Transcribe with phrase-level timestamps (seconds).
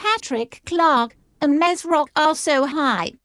[0.00, 3.16] Patrick Clark and Mez Rock are so hype.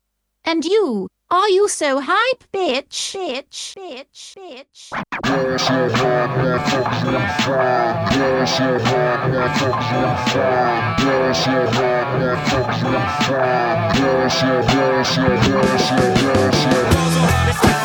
[0.43, 3.16] And you, are you so hype, bitch?
[3.16, 4.89] Bitch, bitch, bitch.
[17.63, 17.84] Hard,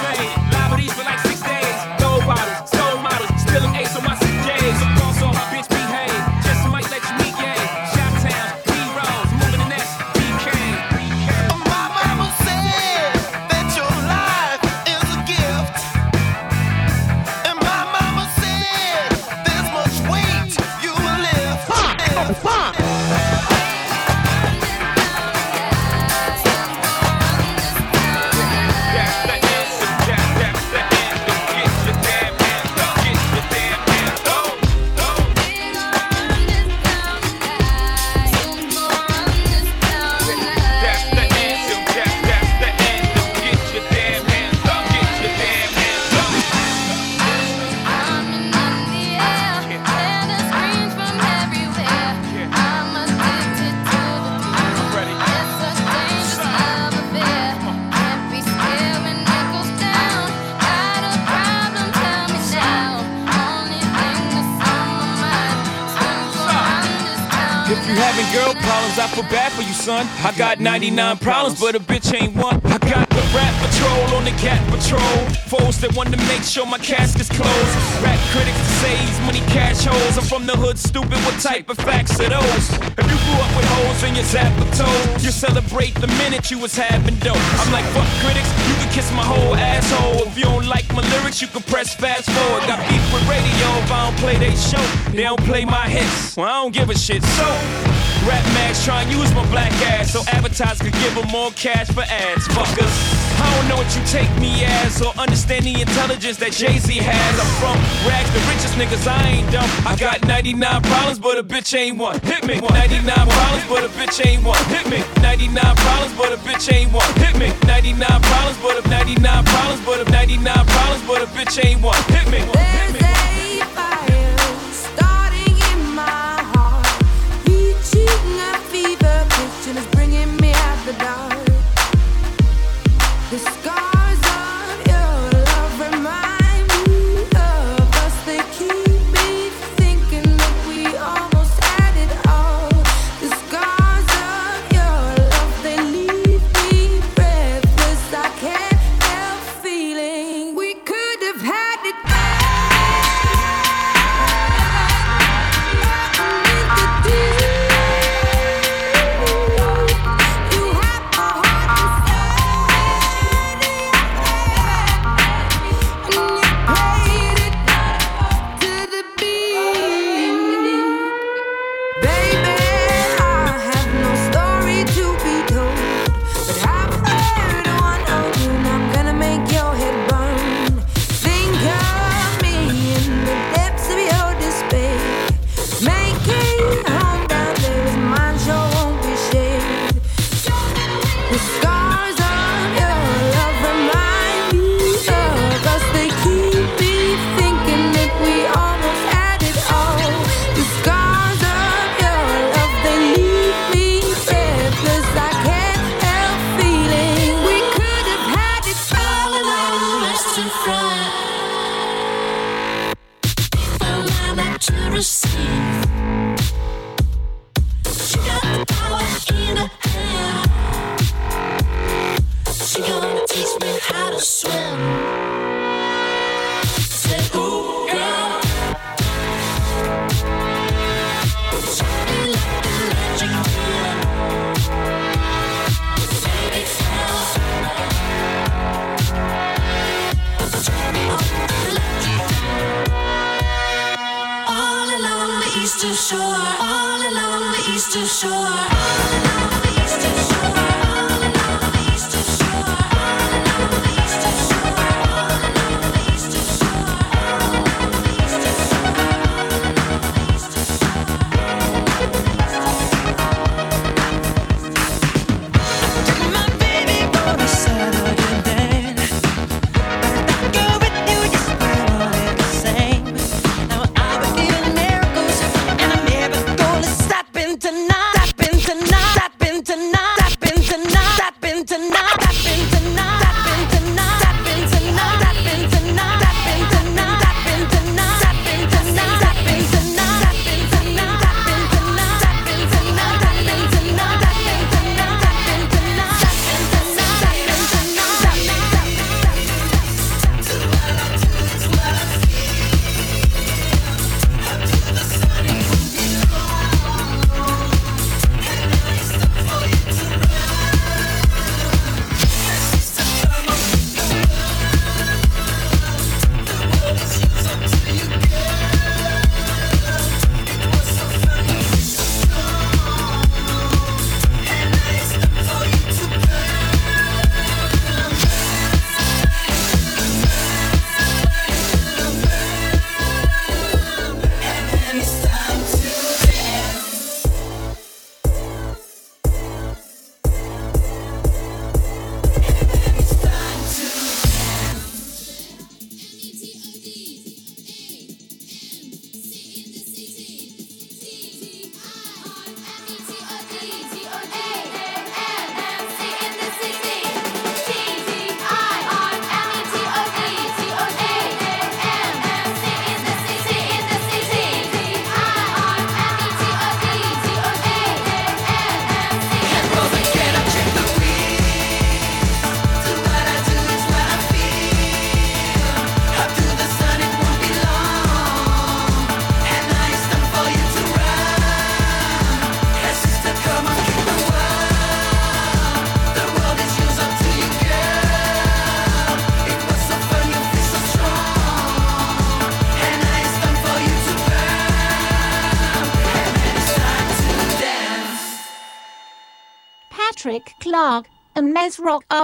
[70.61, 71.25] got 99 mm-hmm.
[71.25, 72.61] problems, but a bitch ain't one.
[72.65, 75.17] I got the rap patrol on the cat patrol.
[75.49, 77.75] Foes that want to make sure my casket's closed.
[78.05, 80.17] Rap critics that say he's money cash holes.
[80.19, 81.19] I'm from the hood, stupid.
[81.25, 82.65] What type of facts are those?
[82.97, 86.51] If you grew up with holes in your zap of toes, you celebrate the minute
[86.51, 87.41] you was having dope.
[87.61, 90.29] I'm like, fuck critics, you can kiss my whole asshole.
[90.29, 92.67] If you don't like my lyrics, you can press fast forward.
[92.69, 94.83] Got beef with radio if I don't play they show.
[95.13, 96.37] They don't play my hits.
[96.37, 97.23] Well, I don't give a shit.
[97.23, 97.90] So,
[98.27, 101.89] rap mags try and use my black ass so advertisers could give them more cash
[101.89, 102.47] for ads.
[102.49, 103.31] Fuckers.
[103.41, 107.33] I don't know what you take me as or understand the intelligence that Jay-Z has.
[107.41, 109.65] I'm from rags, the richest niggas, I ain't dumb.
[109.89, 112.21] I got 99 problems, but a bitch ain't one.
[112.21, 112.61] Hit me.
[112.61, 114.61] 99 problems, but a bitch ain't one.
[114.69, 115.01] Hit me.
[115.25, 117.09] 99 problems, but a bitch ain't one.
[117.17, 117.49] Hit me.
[117.65, 121.97] 99 problems, but a 99 problems, but a 99 problems, but a bitch ain't one.
[122.13, 122.20] Hit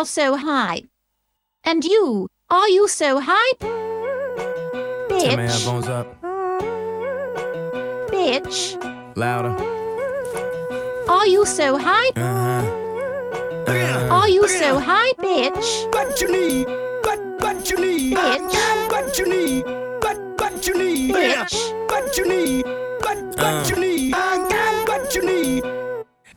[0.06, 0.86] so hype.
[1.64, 3.60] And you, are you so hype?
[3.60, 3.70] Turn
[5.10, 6.06] my Bitch, headphones up.
[8.10, 8.76] bitch,
[9.16, 9.54] Louder.
[11.10, 12.16] are you so hype?
[12.18, 12.62] Uh-huh.
[14.10, 15.92] Are you so hype, bitch?
[15.92, 16.66] What you need?
[17.04, 18.16] What what you need?
[18.16, 18.90] Bitch.
[18.90, 19.64] What you need?
[20.02, 21.14] What what you need?
[21.14, 21.56] Bitch.
[21.90, 22.64] What you need?
[23.02, 23.95] What what you need?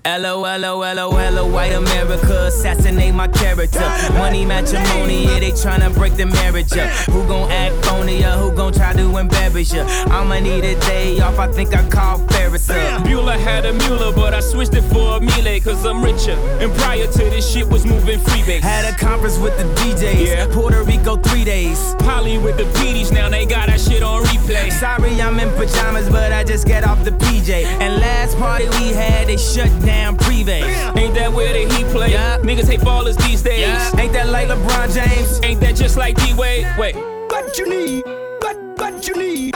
[0.06, 3.82] LOLOLOLO, white America, assassinate my character.
[4.14, 6.90] Money matrimony, yeah, they tryna break the marriage up.
[7.12, 9.86] Who gon' act phony or who gon' try to embarrass ya?
[10.10, 13.04] I'ma need a day off, I think I call Ferris up.
[13.04, 16.38] Bueller had a Mueller, but I switched it for a Miele, cause I'm richer.
[16.62, 18.62] And prior to this shit was moving freebase.
[18.62, 20.48] Had a conference with the DJs, Yeah.
[20.48, 21.94] Puerto Rico three days.
[22.00, 24.72] Polly with the PDs, now they got that shit on replay.
[24.72, 27.66] Sorry, I'm in pajamas, but I just get off the PJ.
[27.66, 30.62] And last party we had, they shut down Privé.
[30.98, 32.12] Ain't that where the heat play?
[32.12, 32.38] Yeah.
[32.40, 33.60] Niggas hate ballers these days.
[33.60, 34.00] Yeah.
[34.00, 35.40] Ain't that like LeBron James?
[35.44, 36.68] Ain't that just like D-Wade?
[36.78, 36.96] Wait.
[36.96, 38.04] What you need?
[38.42, 39.56] What what you need?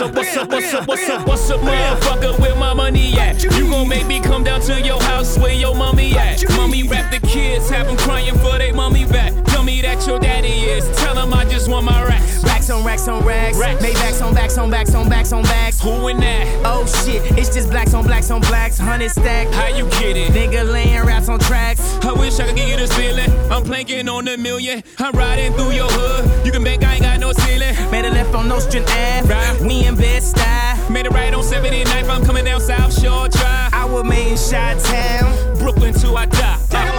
[0.00, 2.40] What's up, what's up, what's up, what's up, what's up, motherfucker?
[2.40, 3.42] Where my money at?
[3.42, 6.42] You gon' make me come down to your house where your mommy at?
[6.56, 9.34] Mommy rap the kids, have them crying for they mommy back.
[9.44, 10.88] Tell me that your daddy is.
[10.96, 12.42] Tell him I just want my racks.
[12.44, 13.58] Racks on racks on racks.
[13.58, 13.84] Racks.
[13.84, 15.80] Maybachs on backs on backs on backs on backs.
[15.82, 16.62] Who in that?
[16.64, 18.78] Oh shit, it's just blacks on blacks on blacks.
[18.78, 19.48] Hundred stack.
[19.48, 20.32] How you get it?
[20.32, 21.82] Nigga laying raps on tracks.
[22.02, 23.30] I wish I could give you this feeling.
[23.52, 24.82] I'm planking on a million.
[24.98, 26.46] I'm riding through your hood.
[26.46, 27.74] You can bank I ain't got no ceiling.
[27.90, 29.28] Made a left on Nostrand Ave.
[29.28, 29.60] Right.
[29.60, 30.90] We in Bed-Stuy.
[30.90, 32.08] Made it right on 79th.
[32.08, 33.74] I'm coming down South Shore Drive.
[33.74, 35.58] I was made in Shot Town.
[35.58, 36.89] Brooklyn till I die.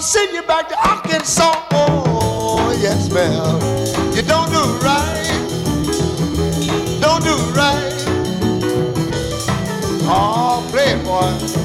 [0.00, 1.66] Gonna send you back to Arkansas.
[1.72, 3.60] Oh, yes, ma'am.
[4.14, 5.26] You don't do right.
[7.02, 7.92] Don't do right.
[10.08, 11.50] Oh, playboy.
[11.50, 11.59] When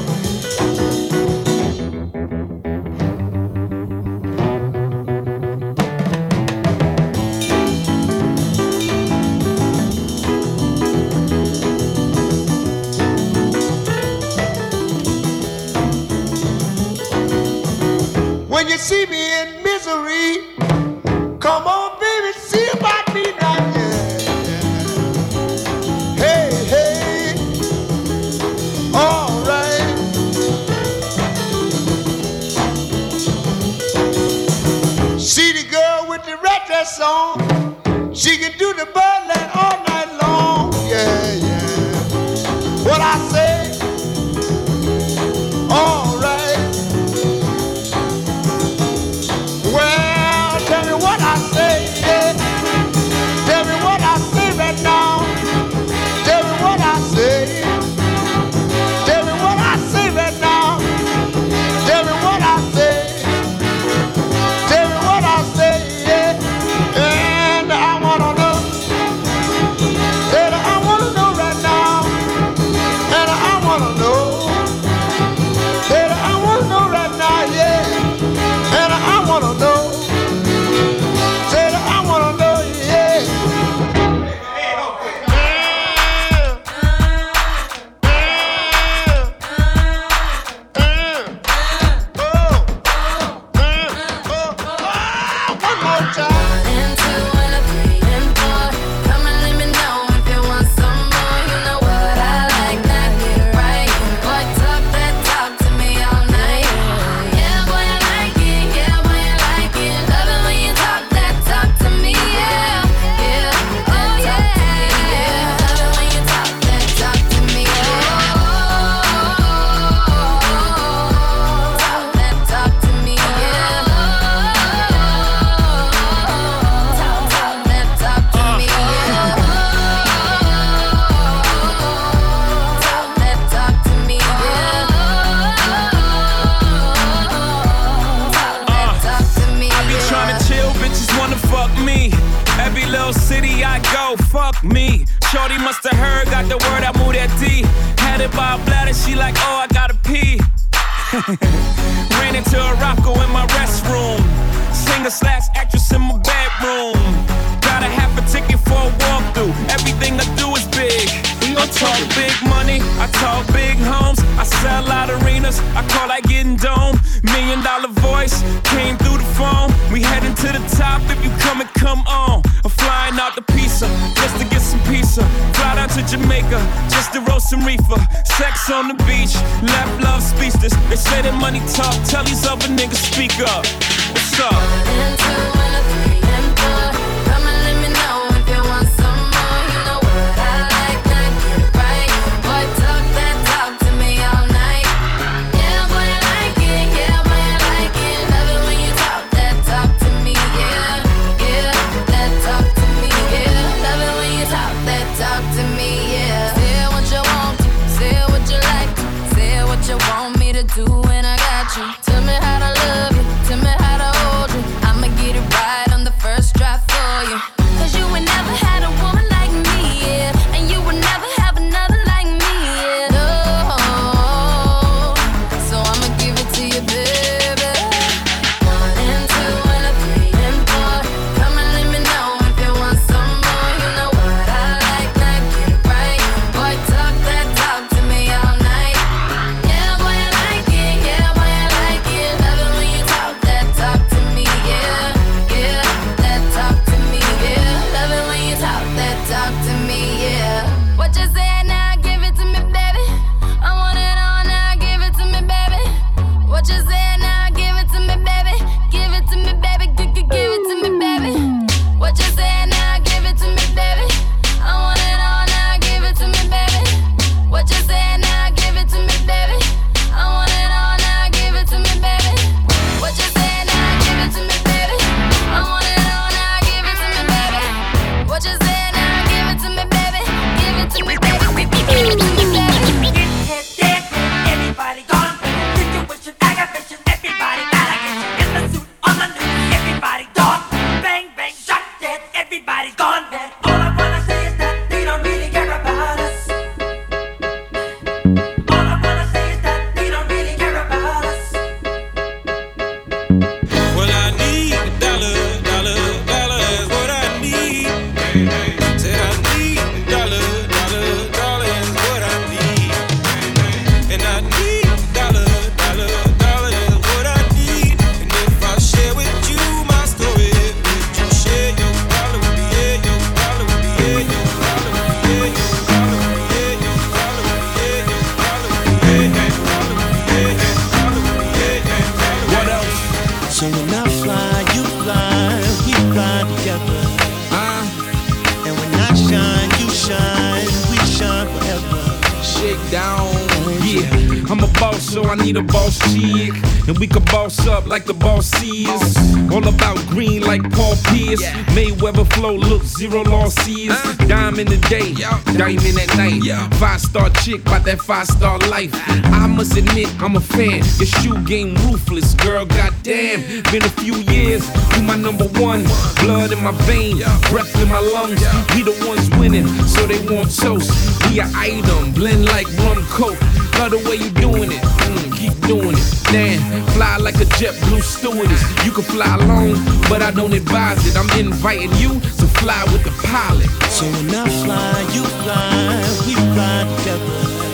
[357.85, 358.91] that five star life.
[359.31, 360.81] I must admit, I'm a fan.
[360.97, 363.63] Your shoe game ruthless, girl, goddamn.
[363.71, 364.65] Been a few years,
[364.95, 365.83] you my number one.
[366.21, 367.17] Blood in my vein,
[367.49, 368.41] breath in my lungs.
[368.73, 370.89] We the ones winning, so they want toast.
[371.29, 373.39] We an item, blend like rum coke.
[373.77, 374.81] Love the way you doing it.
[374.81, 376.23] Mm, keep doing it.
[376.31, 378.63] Damn, fly like a JetBlue stewardess.
[378.85, 379.77] You can fly alone,
[380.09, 381.15] but I don't advise it.
[381.15, 383.69] I'm inviting you to fly with the pilot.
[383.93, 387.64] So when I fly, you fly, we fly together.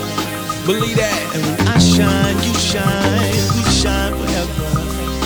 [0.72, 1.36] Believe that.
[1.36, 3.36] And when I shine, you shine.
[3.60, 4.72] We shine forever.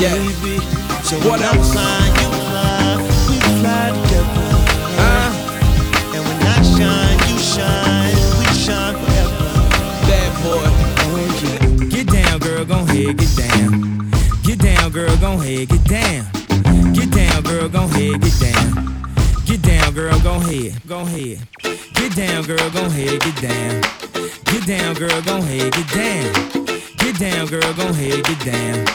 [0.01, 0.17] Yeah.
[0.17, 0.57] Baby.
[1.05, 1.69] So what when else?
[1.69, 2.97] I fly, you fly.
[3.29, 4.41] We fly together.
[4.97, 6.17] Uh.
[6.17, 8.17] And when I shine, you shine.
[8.41, 9.45] We shine forever.
[10.09, 10.65] Bad boy.
[11.05, 11.93] Oh, yeah.
[11.93, 12.65] Get down, girl.
[12.65, 13.13] Go ahead.
[13.15, 14.09] Get down.
[14.41, 15.15] Get down, girl.
[15.17, 15.69] Go ahead.
[15.69, 16.25] Get down.
[16.97, 17.69] Get down, girl.
[17.69, 18.19] Go ahead.
[18.19, 18.95] Get down.
[19.45, 21.37] Get down, girl, go ahead, go ahead.
[21.93, 24.14] Get down, girl, go ahead, get down.
[24.45, 26.65] Get down, girl, go ahead, get down.
[26.97, 28.85] Get down, girl, go ahead, get down.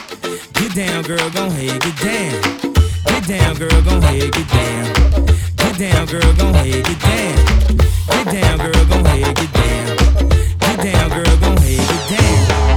[0.55, 2.61] Get down, girl, go ahead, get down.
[3.07, 5.11] Get down, girl, go ahead, get down.
[5.57, 7.77] Get down, girl, go ahead, get down.
[8.07, 9.97] Get down, girl, go ahead, get down.
[10.59, 12.70] Get down, girl, go ahead, get down.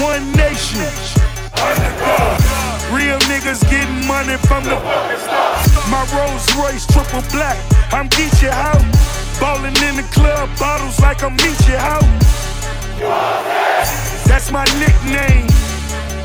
[0.00, 0.86] One nation.
[2.94, 4.76] Real niggas getting money from the.
[5.90, 7.58] My Rolls Royce triple black.
[7.92, 8.82] I'm Geechee out.
[9.40, 12.02] Ballin' in the club, bottles like I'm Meechee out.
[14.26, 15.46] That's my nickname.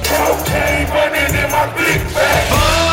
[0.03, 2.92] Cocaine running in my big bag.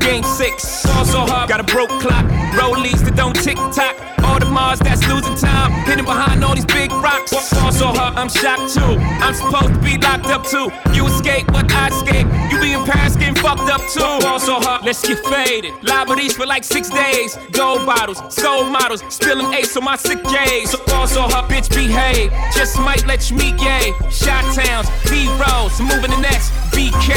[0.00, 0.84] Game six.
[0.86, 2.24] Ball so hard, got a broke clock.
[2.58, 3.96] Rollies that don't tick tock.
[4.24, 5.72] All the Mars that's losing time.
[5.84, 7.30] Hidden behind all these big rocks.
[7.52, 8.98] Ball so hard, I'm shocked too.
[9.24, 10.70] I'm supposed to be locked up too.
[10.94, 12.26] You escape, but I escape.
[12.50, 14.00] You be in Paris getting fucked up too.
[14.24, 15.72] Ball so hard, let's get faded.
[15.82, 17.36] Liberties for like six days.
[17.52, 19.02] Gold bottles, soul models.
[19.08, 20.70] Spilling ace on my sick days.
[20.70, 22.32] So ball so hard, bitch, behave.
[22.54, 23.92] Just might let you meet gay.
[24.10, 27.12] Shot towns, B rolls, moving the next BK.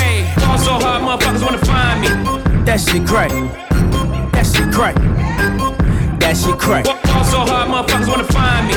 [0.46, 2.54] Ball so hard, motherfuckers wanna find me.
[2.74, 3.30] That shit crack.
[4.32, 4.96] That shit crack.
[6.20, 6.86] That shit crack.
[6.86, 8.74] Ball so hard, motherfuckers wanna find me.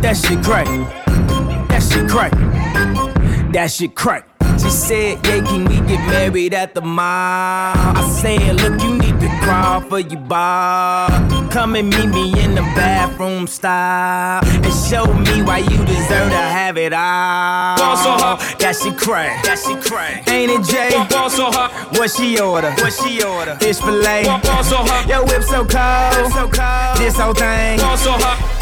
[0.00, 0.66] That shit crack.
[1.68, 2.30] That shit crack.
[3.52, 4.28] That shit crack.
[4.62, 7.02] She said, Yeah, can we get married at the mall?
[7.02, 11.08] I said, Look, you need to crawl for your bar.
[11.50, 16.42] Come and meet me in the bathroom style and show me why you deserve to
[16.58, 17.76] have it all.
[17.76, 19.44] Ball so hot, That shit crack.
[19.44, 20.26] That shit crack.
[20.30, 20.90] Ain't it Jay?
[21.10, 22.70] Ball so hot, What she order?
[22.72, 23.56] What she order?
[23.56, 24.24] Fish fillet.
[24.24, 26.32] Ball so hot, Yo, whip so cold.
[26.32, 26.96] so cold.
[26.98, 27.78] This whole thing.
[27.78, 28.61] Ball so hard.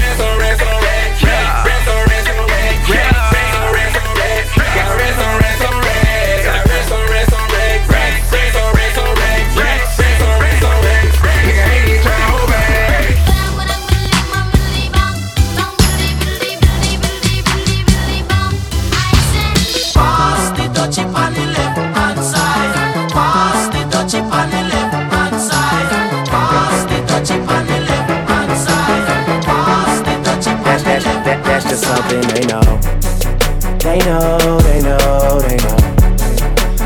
[34.05, 35.77] know, they know, they know.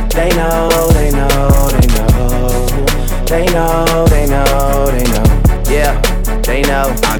[0.09, 2.65] They know, they know, they know.
[3.25, 5.63] They know, they know, they know.
[5.69, 6.01] Yeah,
[6.41, 7.14] they know.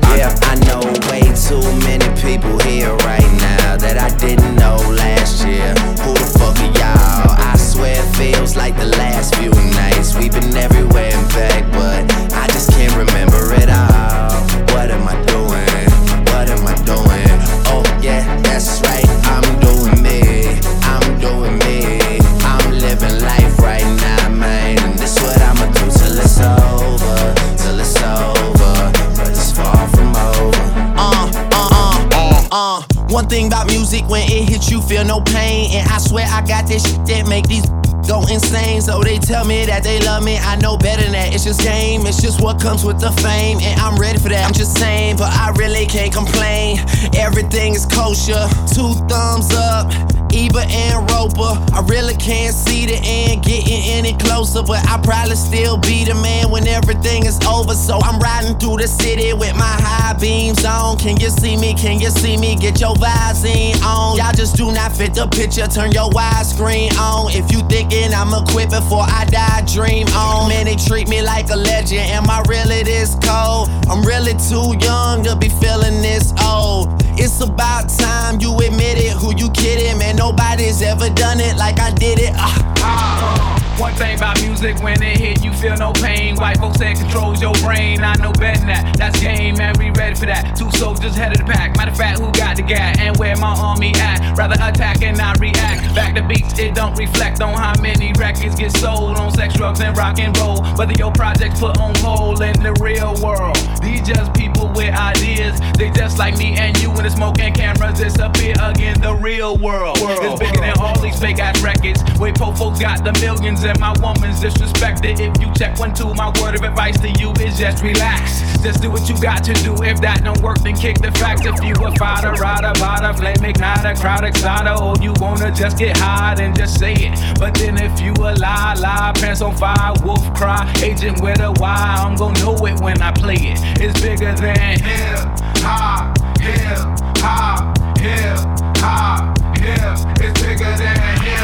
[33.15, 35.71] One thing about music, when it hits you, feel no pain.
[35.71, 37.65] And I swear I got this shit that make these
[38.06, 38.82] go insane.
[38.82, 40.38] So they tell me that they love me.
[40.38, 41.34] I know better than that.
[41.34, 42.06] It's just game.
[42.06, 43.60] It's just what comes with the fame.
[43.62, 44.45] And I'm ready for that.
[44.45, 46.80] I'm just saying, but I really can't complain.
[47.15, 48.49] Everything is kosher.
[48.75, 50.24] Two thumbs up.
[50.33, 51.53] Ebert and Roeper.
[51.73, 56.15] I really can't see the end getting any closer, but I probably still be the
[56.15, 57.73] man when everything is over.
[57.73, 60.97] So I'm riding through the city with my high beams on.
[60.97, 61.73] Can you see me?
[61.73, 62.55] Can you see me?
[62.55, 64.17] Get your Visine on.
[64.17, 65.67] Y'all just do not fit the picture.
[65.67, 67.31] Turn your widescreen on.
[67.31, 70.49] If you thinking I'ma quit before I die, dream on.
[70.49, 72.01] Man, they treat me like a legend.
[72.11, 73.69] Am I really this cold?
[73.89, 76.89] I'm really too young to be feeling this old.
[77.17, 79.13] It's about time you admit it.
[79.13, 80.14] Who you kidding, man?
[80.15, 82.32] Nobody's ever done it like I did it.
[82.36, 83.55] Ah.
[83.77, 86.38] One thing about music, when it hit, you feel no pain.
[86.38, 88.01] White folks say it controls your brain.
[88.05, 88.95] I know better than that.
[88.97, 89.75] That's game, man.
[89.77, 90.55] We ready for that.
[90.55, 91.75] Two soldiers head of the pack.
[91.75, 94.38] Matter of fact, who got the gat and where my army at?
[94.38, 95.93] Rather attack and not react.
[95.93, 99.81] Back to beats, it don't reflect on how many records get sold on sex, drugs,
[99.81, 100.63] and rock and roll.
[100.77, 103.57] Whether your projects put on hold in the real world.
[103.83, 105.59] These just people with ideas.
[105.77, 109.01] They just like me and you when the smoke and cameras disappear again.
[109.01, 112.01] The real world is bigger than all these fake ass records.
[112.17, 115.19] Wait, po folks got the millions and my woman's disrespected.
[115.19, 118.41] If you check one, two, my word of advice to you is just relax.
[118.62, 119.73] Just do what you got to do.
[119.84, 121.45] If that don't work, then kick the facts.
[121.45, 125.97] If you a fighter, rider, rider, flame igniter, crowd exciter, or you wanna just get
[125.97, 127.39] high, then just say it.
[127.39, 131.51] But then if you a lie, lie, pants on fire, wolf cry, agent with a
[131.51, 133.60] Y, I'm gonna know it when I play it.
[133.82, 135.19] It's bigger than hip
[135.60, 136.78] hop, hip
[137.17, 138.38] hop, hip
[138.78, 139.97] hop, hip.
[140.23, 141.39] It's bigger than hip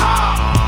[0.00, 0.63] hop,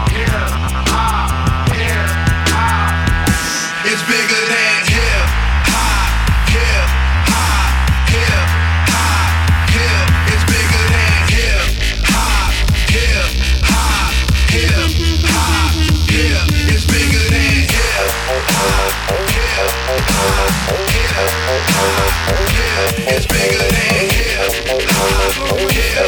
[3.87, 3.93] hop.
[3.93, 5.29] It's bigger than hip
[5.67, 6.89] hop, hip
[7.29, 8.49] hop, hip
[8.89, 10.07] hop, hip.
[10.33, 11.63] It's bigger than hip
[12.07, 12.53] hop,
[12.91, 13.31] hip
[13.65, 14.13] hop,
[14.51, 14.91] hip
[15.27, 15.71] hop,
[16.11, 16.47] hip.
[16.73, 18.91] It's bigger than hip hop,
[19.31, 19.71] hip
[20.09, 20.51] hop,
[20.91, 22.11] hip hop,
[22.49, 22.91] hip.
[23.09, 26.07] It's bigger than hip hop, hip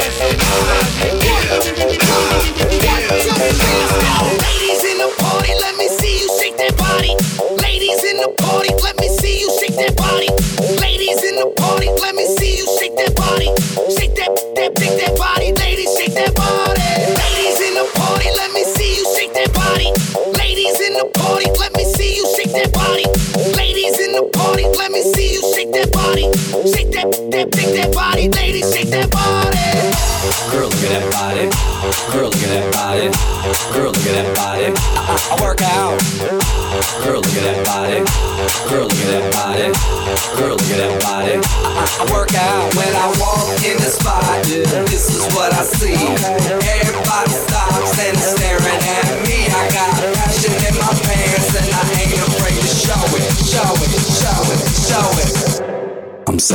[1.79, 2.08] Ladies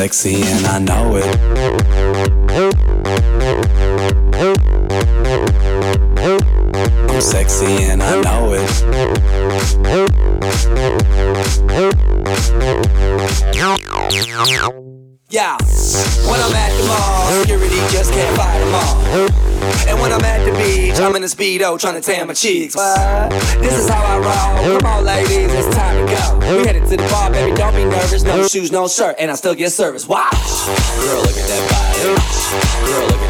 [0.04, 2.03] sexy and I know it.
[21.64, 22.76] In trying to tan my cheeks.
[22.76, 24.80] This is how I roll.
[24.80, 26.58] Come on, ladies, it's time to go.
[26.58, 28.22] We headed to the bar, baby, don't be nervous.
[28.24, 30.06] No shoes, no shirt, and I still get service.
[30.06, 30.34] Watch.
[30.34, 32.04] Girl, look at that body.
[32.92, 33.23] Girl, look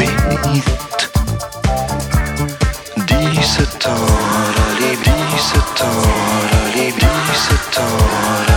[0.00, 1.10] bénite.
[2.96, 4.06] Dix-sept ans,
[4.56, 6.02] la libre, dix-sept ans,
[6.52, 8.49] la libre, dix-sept ans.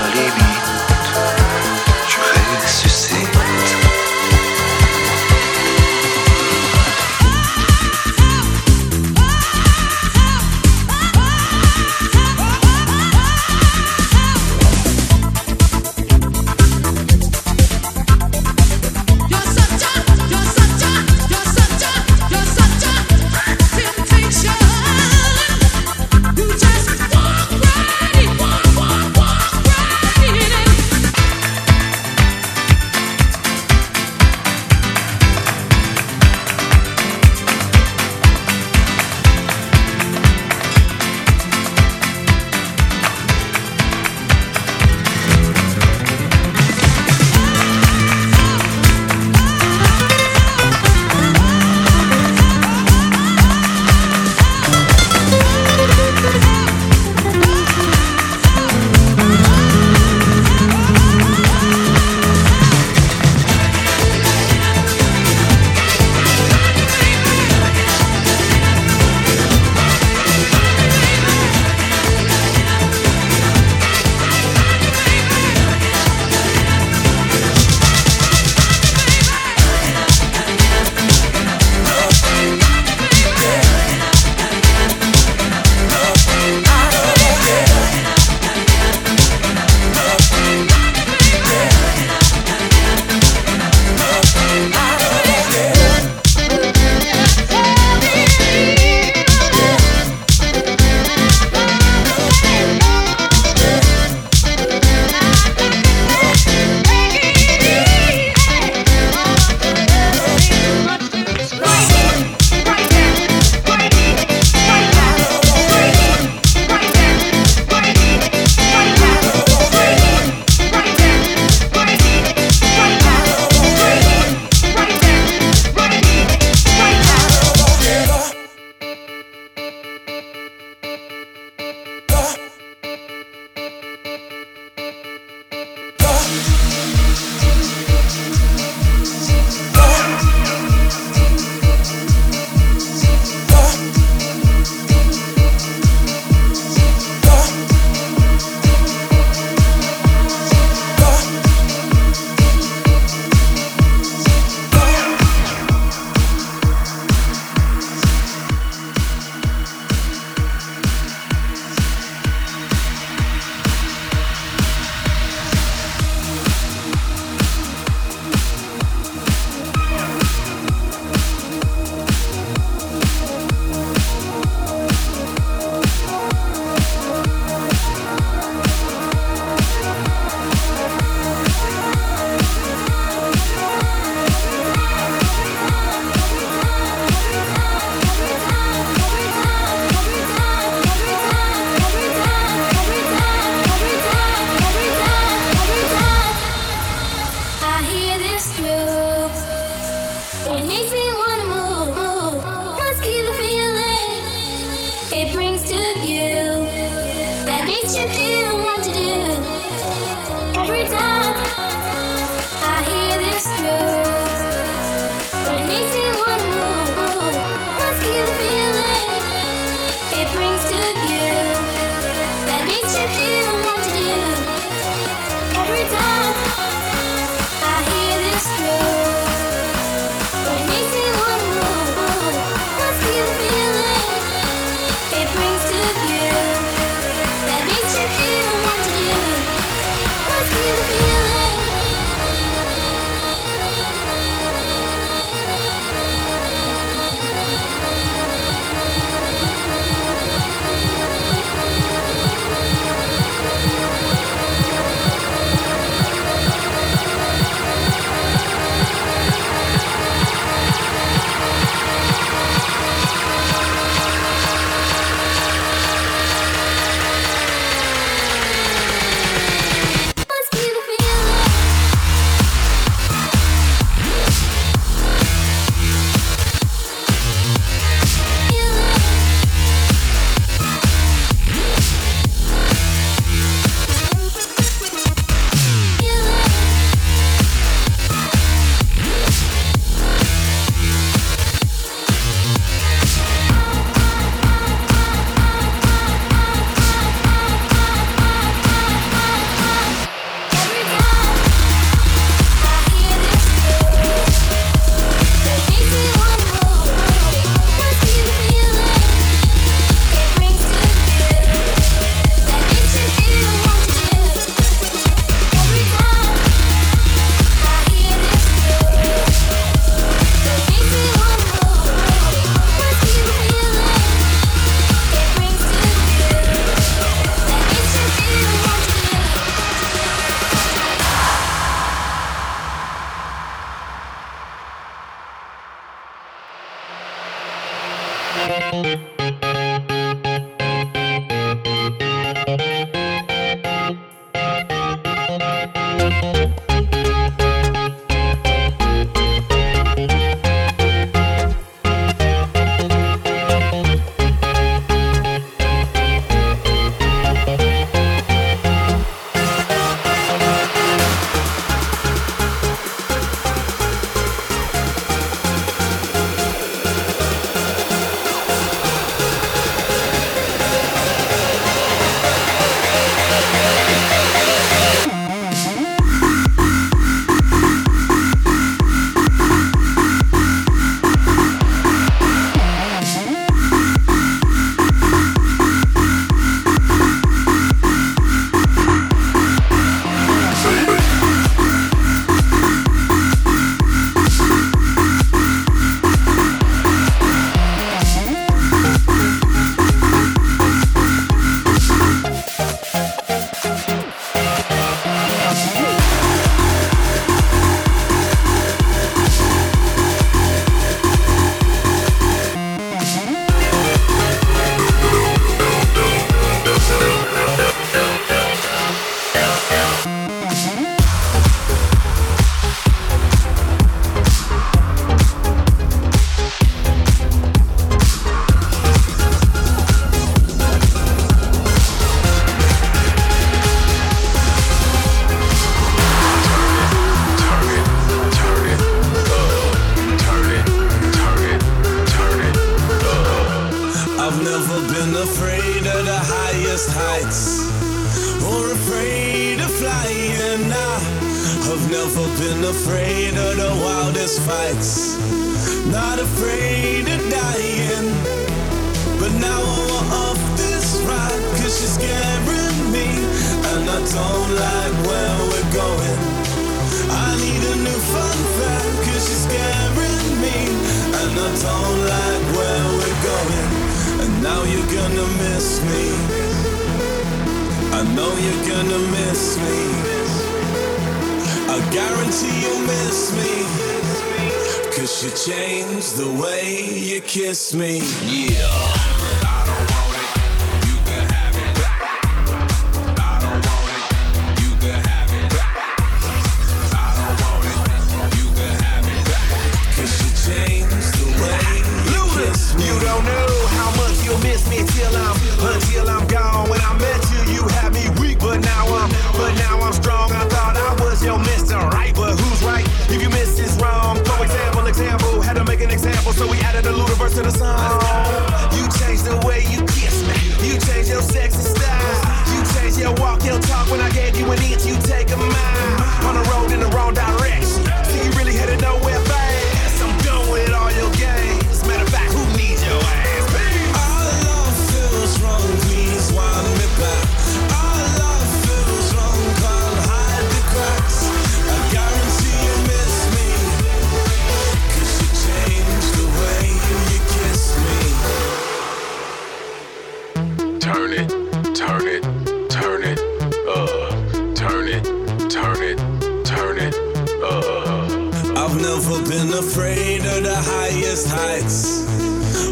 [561.13, 562.01] highest heights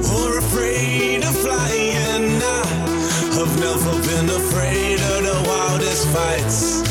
[0.10, 2.42] or afraid of flying.
[2.42, 2.66] I
[3.38, 6.82] have never been afraid of the wildest fights,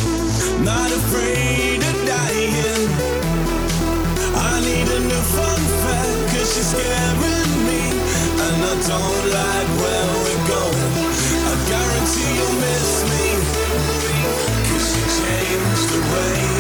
[0.61, 2.87] not afraid of dying.
[4.39, 7.83] I need a new fun fact, cause she's scaring me,
[8.47, 10.93] and I don't like where we're going.
[11.51, 13.27] I guarantee you'll miss me,
[14.71, 16.60] cause you changed the way.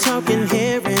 [0.00, 0.99] Talking here and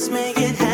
[0.00, 0.69] Let's make it happen.